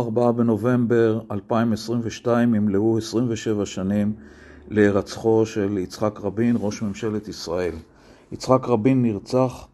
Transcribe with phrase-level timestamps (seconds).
[0.00, 4.12] 4 בנובמבר 2022 ימלאו 27 שנים
[4.68, 7.74] להירצחו של יצחק רבין, ראש ממשלת ישראל.
[8.32, 9.68] יצחק רבין נרצח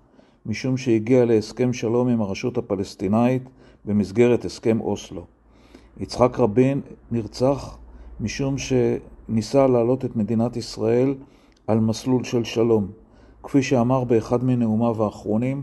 [0.46, 3.42] משום שהגיע להסכם שלום עם הרשות הפלסטינאית
[3.84, 5.26] במסגרת הסכם אוסלו.
[6.00, 6.80] יצחק רבין
[7.10, 7.78] נרצח
[8.20, 11.14] משום שניסה להעלות את מדינת ישראל
[11.66, 12.86] על מסלול של שלום.
[13.42, 15.62] כפי שאמר באחד מנאומיו האחרונים,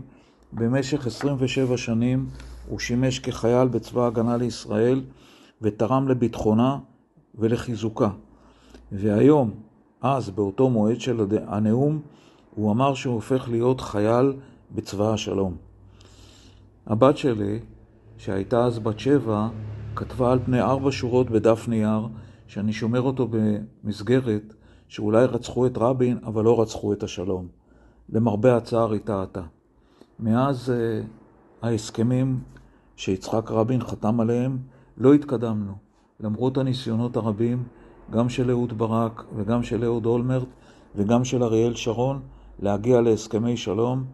[0.52, 2.26] במשך 27 שנים
[2.68, 5.04] הוא שימש כחייל בצבא ההגנה לישראל
[5.62, 6.78] ותרם לביטחונה
[7.34, 8.10] ולחיזוקה.
[8.92, 9.50] והיום,
[10.00, 12.00] אז, באותו מועד של הנאום,
[12.54, 14.32] הוא אמר שהוא הופך להיות חייל
[14.74, 15.56] בצבא השלום.
[16.86, 17.60] הבת שלי,
[18.18, 19.48] שהייתה אז בת שבע,
[19.96, 22.08] כתבה על פני ארבע שורות בדף נייר,
[22.46, 24.54] שאני שומר אותו במסגרת
[24.88, 27.46] שאולי רצחו את רבין, אבל לא רצחו את השלום.
[28.08, 29.42] למרבה הצער היא טעתה.
[30.20, 31.06] מאז uh,
[31.64, 32.40] ההסכמים
[32.96, 34.58] שיצחק רבין חתם עליהם,
[34.98, 35.72] לא התקדמנו.
[36.20, 37.62] למרות הניסיונות הרבים,
[38.10, 40.48] גם של אהוד ברק וגם של אהוד אולמרט
[40.96, 42.20] וגם של אריאל שרון,
[42.58, 44.04] להגיע להסכמי שלום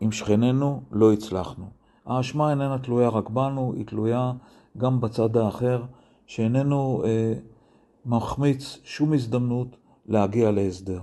[0.00, 1.64] עם שכנינו, לא הצלחנו.
[2.06, 4.32] האשמה איננה תלויה רק בנו, היא תלויה
[4.78, 5.82] גם בצד האחר,
[6.26, 7.34] שאיננו אה,
[8.06, 11.00] מחמיץ שום הזדמנות להגיע להסדר.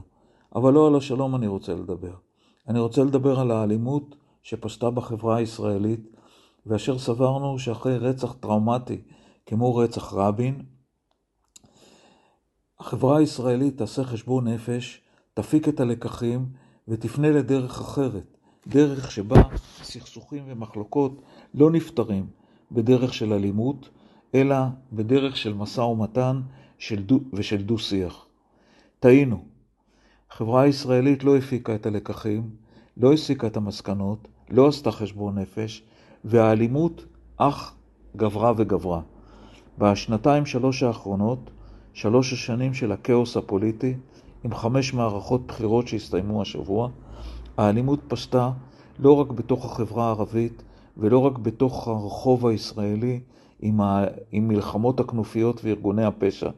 [0.55, 2.13] אבל לא על השלום אני רוצה לדבר.
[2.67, 6.15] אני רוצה לדבר על האלימות שפשטה בחברה הישראלית,
[6.65, 9.01] ואשר סברנו שאחרי רצח טראומטי
[9.45, 10.61] כמו רצח רבין,
[12.79, 15.01] החברה הישראלית תעשה חשבון נפש,
[15.33, 16.45] תפיק את הלקחים
[16.87, 18.37] ותפנה לדרך אחרת,
[18.67, 19.41] דרך שבה
[19.83, 21.21] סכסוכים ומחלוקות
[21.53, 22.27] לא נפתרים
[22.71, 23.89] בדרך של אלימות,
[24.35, 24.55] אלא
[24.93, 26.41] בדרך של משא ומתן
[27.33, 28.25] ושל דו-שיח.
[28.99, 29.45] טעינו.
[30.31, 32.49] החברה הישראלית לא הפיקה את הלקחים,
[32.99, 35.83] לא הסיקה את המסקנות, לא עשתה חשבון נפש,
[36.25, 37.05] והאלימות
[37.37, 37.75] אך
[38.15, 39.01] גברה וגברה.
[39.77, 41.49] בשנתיים שלוש האחרונות,
[41.93, 43.95] שלוש השנים של הכאוס הפוליטי,
[44.43, 46.89] עם חמש מערכות בחירות שהסתיימו השבוע,
[47.57, 48.51] האלימות פשטה
[48.99, 50.63] לא רק בתוך החברה הערבית
[50.97, 53.19] ולא רק בתוך הרחוב הישראלי
[53.59, 54.05] עם, ה...
[54.31, 56.49] עם מלחמות הכנופיות וארגוני הפשע,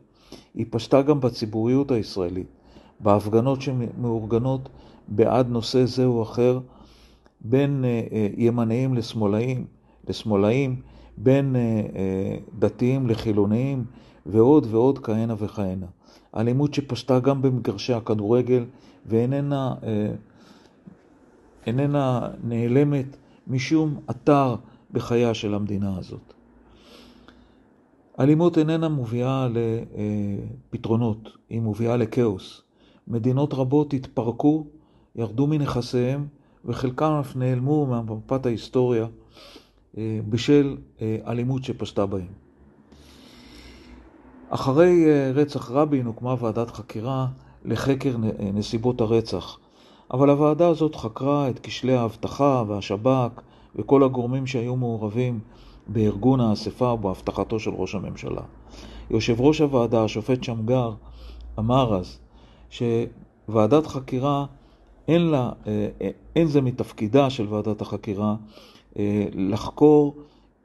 [0.54, 2.48] היא פשטה גם בציבוריות הישראלית,
[3.00, 4.70] בהפגנות שמאורגנות
[5.08, 6.60] בעד נושא זה או אחר,
[7.42, 9.66] בין אה, אה, ימניים לשמאלאים,
[10.08, 10.82] לשמאלאים,
[11.18, 13.86] בין אה, דתיים לחילוניים,
[14.26, 15.86] ועוד ועוד כהנה וכהנה.
[16.38, 18.66] אלימות שפשטה גם במגרשי הכדורגל
[19.06, 19.76] ואיננה
[21.68, 23.18] איננה נעלמת
[23.48, 24.56] משום אתר
[24.92, 26.34] בחייה של המדינה הזאת.
[28.20, 29.48] אלימות איננה מובילה
[30.74, 32.62] לפתרונות, היא מובילה לכאוס.
[33.08, 34.66] מדינות רבות התפרקו,
[35.16, 36.28] ירדו מנכסיהם,
[36.66, 39.06] וחלקם אף נעלמו ממפת ההיסטוריה
[39.98, 42.28] אה, בשל אה, אלימות שפשטה בהם.
[44.50, 47.28] אחרי אה, רצח רבין הוקמה ועדת חקירה
[47.66, 48.16] לחקר
[48.54, 49.58] נסיבות הרצח,
[50.14, 53.42] אבל הוועדה הזאת חקרה את כשלי האבטחה והשב"כ
[53.76, 55.40] וכל הגורמים שהיו מעורבים
[55.88, 58.42] בארגון האספה ובהבטחתו של ראש הממשלה.
[59.10, 60.94] יושב ראש הוועדה, השופט שמגר,
[61.60, 62.20] אמר אז
[62.70, 64.46] שוועדת חקירה
[65.08, 68.36] אין, לה, אה, אה, אין זה מתפקידה של ועדת החקירה
[69.00, 70.16] אה, לחקור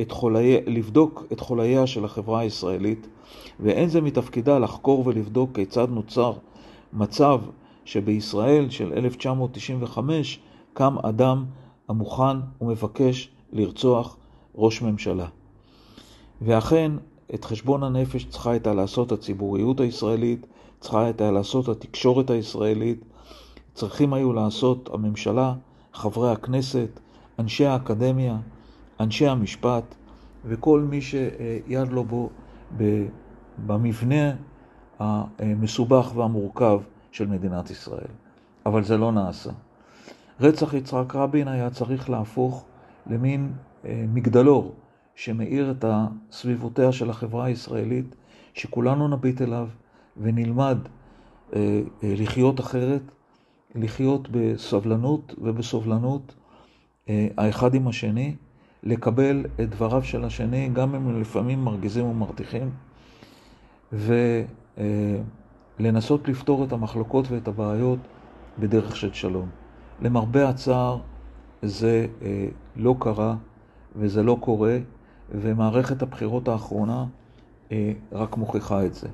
[0.01, 3.07] את חולי, לבדוק את חולייה של החברה הישראלית,
[3.61, 6.33] ואין זה מתפקידה לחקור ולבדוק כיצד נוצר
[6.93, 7.41] מצב
[7.85, 10.41] שבישראל של 1995
[10.73, 11.45] קם אדם
[11.89, 14.17] המוכן ומבקש לרצוח
[14.55, 15.27] ראש ממשלה.
[16.43, 16.93] ואכן,
[17.35, 20.47] את חשבון הנפש צריכה הייתה לעשות הציבוריות הישראלית,
[20.81, 23.05] צריכה הייתה לעשות התקשורת הישראלית,
[23.77, 25.55] צריכים היו לעשות הממשלה,
[25.93, 27.01] חברי הכנסת,
[27.39, 28.37] אנשי האקדמיה,
[29.01, 29.95] אנשי המשפט
[30.45, 32.31] וכל מי שיד לו בו
[33.67, 34.33] במבנה
[34.99, 36.81] המסובך והמורכב
[37.13, 38.11] של מדינת ישראל.
[38.67, 39.51] אבל זה לא נעשה.
[40.41, 42.65] רצח יצחק רבין היה צריך להפוך
[43.07, 43.53] למין
[43.85, 44.75] אה, מגדלור
[45.15, 45.85] שמאיר את
[46.33, 48.15] סביבותיה של החברה הישראלית,
[48.55, 49.69] שכולנו נביט אליו
[50.17, 50.79] ונלמד
[51.53, 53.03] אה, אה, לחיות אחרת,
[53.77, 56.35] לחיות בסבלנות ובסובלנות
[57.09, 58.35] האחד עם השני,
[58.83, 62.71] לקבל את דבריו של השני, גם אם לפעמים מרגיזים ומרתיחים,
[65.79, 67.99] ולנסות לפתור את המחלוקות ואת הבעיות
[68.59, 69.49] בדרך של שלום.
[70.03, 70.99] למרבה הצער,
[71.63, 72.07] זה
[72.77, 73.37] לא קרה
[73.97, 74.79] וזה לא קורה,
[75.31, 77.05] ומערכת הבחירות האחרונה
[78.13, 79.09] רק מוכיחה את זה.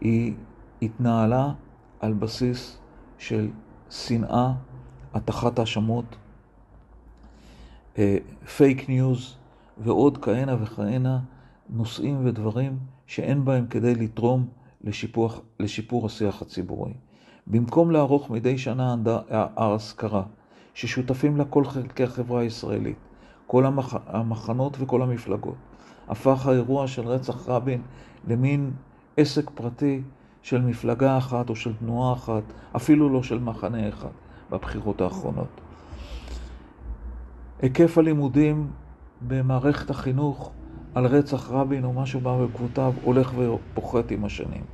[0.00, 0.34] היא
[0.82, 1.52] התנהלה
[2.00, 2.78] על בסיס
[3.18, 3.48] של
[3.94, 4.52] שנאה,
[5.14, 6.04] הטחת האשמות,
[8.56, 9.36] פייק ניוז
[9.78, 11.20] ועוד כהנה וכהנה,
[11.68, 14.46] נושאים ודברים שאין בהם כדי לתרום
[14.84, 15.30] לשיפור,
[15.60, 16.92] לשיפור השיח הציבורי.
[17.46, 18.96] במקום לערוך מדי שנה
[19.30, 20.22] האזכרה,
[20.74, 22.98] ששותפים לה כל חלקי החברה הישראלית,
[23.46, 23.96] כל המח...
[24.06, 25.56] המחנות וכל המפלגות,
[26.08, 27.82] הפך האירוע של רצח רבין
[28.28, 28.70] למין
[29.16, 30.02] עסק פרטי
[30.44, 32.42] של מפלגה אחת או של תנועה אחת,
[32.76, 34.08] אפילו לא של מחנה אחד,
[34.50, 35.60] בבחירות האחרונות.
[37.62, 38.70] היקף הלימודים
[39.28, 40.52] במערכת החינוך
[40.94, 44.64] על רצח רבין או משהו בעקבותיו הולך ופוחת עם השנים.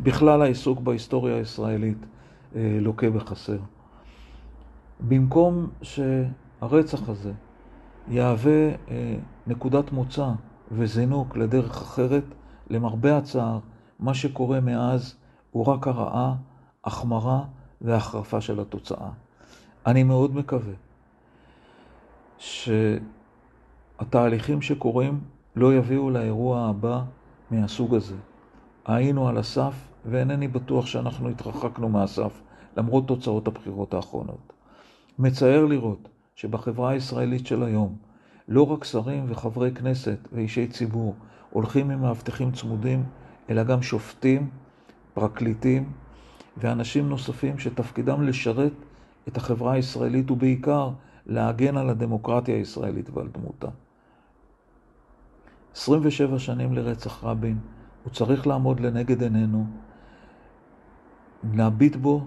[0.00, 2.06] בכלל העיסוק בהיסטוריה הישראלית
[2.56, 3.58] אה, לוקה בחסר.
[5.00, 7.32] במקום שהרצח הזה
[8.08, 9.14] יהווה אה,
[9.46, 10.30] נקודת מוצא
[10.72, 12.24] וזינוק לדרך אחרת,
[12.70, 13.58] למרבה הצער,
[13.98, 15.14] מה שקורה מאז
[15.50, 16.34] הוא רק הרעה,
[16.84, 17.44] החמרה
[17.80, 19.08] והחרפה של התוצאה.
[19.86, 20.74] אני מאוד מקווה
[23.98, 25.20] שהתהליכים שקורים
[25.56, 27.02] לא יביאו לאירוע הבא
[27.50, 28.16] מהסוג הזה.
[28.86, 32.40] היינו על הסף, ואינני בטוח שאנחנו התרחקנו מהסף,
[32.76, 34.52] למרות תוצאות הבחירות האחרונות.
[35.18, 37.96] מצער לראות שבחברה הישראלית של היום,
[38.48, 41.14] לא רק שרים וחברי כנסת ואישי ציבור
[41.50, 43.04] הולכים עם מאבטחים צמודים,
[43.50, 44.50] אלא גם שופטים,
[45.14, 45.92] פרקליטים
[46.56, 48.72] ואנשים נוספים שתפקידם לשרת
[49.28, 50.90] את החברה הישראלית ובעיקר
[51.26, 53.68] להגן על הדמוקרטיה הישראלית ועל דמותה.
[55.74, 57.58] 27 שנים לרצח רבין,
[58.04, 59.66] הוא צריך לעמוד לנגד עינינו,
[61.54, 62.26] להביט בו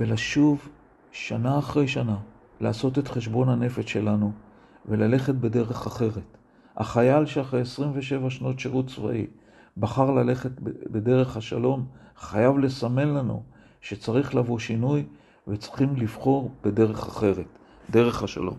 [0.00, 0.68] ולשוב
[1.12, 2.16] שנה אחרי שנה
[2.60, 4.32] לעשות את חשבון הנפש שלנו
[4.86, 6.36] וללכת בדרך אחרת.
[6.76, 9.26] החייל שאחרי 27 שנות שירות צבאי
[9.76, 10.50] בחר ללכת
[10.90, 11.86] בדרך השלום,
[12.16, 13.42] חייב לסמן לנו
[13.80, 15.04] שצריך לבוא שינוי
[15.48, 17.46] וצריכים לבחור בדרך אחרת,
[17.90, 18.56] דרך השלום.